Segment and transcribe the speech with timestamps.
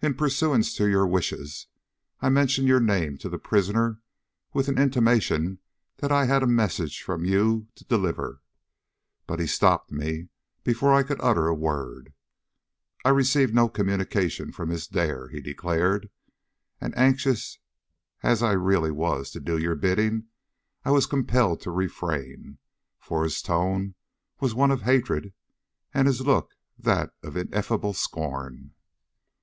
[0.00, 1.66] In pursuance to your wishes,
[2.20, 4.00] I mentioned your name to the prisoner
[4.54, 5.60] with an intimation
[5.98, 8.42] that I had a message from you to deliver.
[9.26, 10.28] But he stopped me
[10.62, 12.12] before I could utter a word.
[13.04, 16.10] "I receive no communication from Miss Dare!" he declared,
[16.80, 17.58] and, anxious
[18.22, 20.24] as I really was to do your bidding,
[20.84, 22.58] I was compelled to refrain;
[22.98, 23.94] for his tone
[24.40, 25.32] was one of hatred
[25.94, 28.72] and his look that of ineffable scorn.